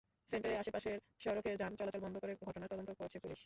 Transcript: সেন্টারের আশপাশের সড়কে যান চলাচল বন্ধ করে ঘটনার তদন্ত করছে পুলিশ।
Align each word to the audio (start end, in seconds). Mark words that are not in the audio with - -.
সেন্টারের 0.27 0.59
আশপাশের 0.59 0.97
সড়কে 1.19 1.51
যান 1.57 1.71
চলাচল 1.75 2.01
বন্ধ 2.01 2.15
করে 2.17 2.33
ঘটনার 2.41 2.71
তদন্ত 2.71 2.89
করছে 2.99 3.17
পুলিশ। 3.19 3.39